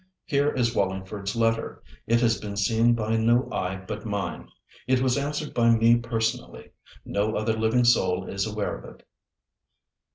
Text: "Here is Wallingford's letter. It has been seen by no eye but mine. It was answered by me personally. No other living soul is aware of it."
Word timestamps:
"Here 0.25 0.49
is 0.49 0.75
Wallingford's 0.75 1.35
letter. 1.35 1.83
It 2.07 2.21
has 2.21 2.41
been 2.41 2.57
seen 2.57 2.95
by 2.95 3.17
no 3.17 3.47
eye 3.51 3.85
but 3.87 4.03
mine. 4.03 4.49
It 4.87 4.99
was 4.99 5.15
answered 5.15 5.53
by 5.53 5.69
me 5.75 5.97
personally. 5.97 6.71
No 7.05 7.35
other 7.35 7.53
living 7.53 7.83
soul 7.83 8.27
is 8.27 8.47
aware 8.47 8.79
of 8.79 8.95
it." 8.95 9.05